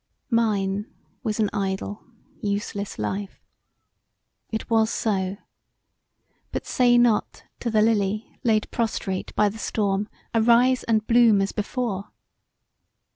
[0.31, 0.87] Mine
[1.21, 2.03] was an idle,
[2.41, 3.39] useless life;
[4.51, 5.37] it was so;
[6.51, 11.51] but say not to the lily laid prostrate by the storm arise, and bloom as
[11.51, 12.09] before.